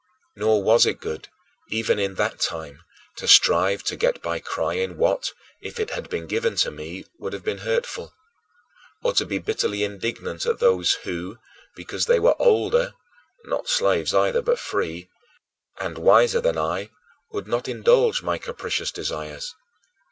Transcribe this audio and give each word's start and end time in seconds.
Nor 0.35 0.63
was 0.63 0.87
it 0.87 0.99
good, 0.99 1.27
even 1.69 1.99
in 1.99 2.15
that 2.15 2.39
time, 2.39 2.81
to 3.17 3.27
strive 3.27 3.83
to 3.83 3.95
get 3.95 4.19
by 4.19 4.39
crying 4.39 4.97
what, 4.97 5.31
if 5.61 5.79
it 5.79 5.91
had 5.91 6.09
been 6.09 6.25
given 6.25 6.57
me, 6.75 7.05
would 7.19 7.33
have 7.33 7.43
been 7.43 7.59
hurtful; 7.59 8.11
or 9.03 9.13
to 9.13 9.27
be 9.27 9.37
bitterly 9.37 9.83
indignant 9.83 10.47
at 10.47 10.57
those 10.57 10.93
who, 11.03 11.37
because 11.75 12.07
they 12.07 12.19
were 12.19 12.35
older 12.41 12.95
not 13.45 13.69
slaves, 13.69 14.11
either, 14.11 14.41
but 14.41 14.57
free 14.57 15.07
and 15.79 15.99
wiser 15.99 16.41
than 16.41 16.57
I, 16.57 16.89
would 17.31 17.47
not 17.47 17.67
indulge 17.67 18.23
my 18.23 18.39
capricious 18.39 18.89
desires. 18.91 19.53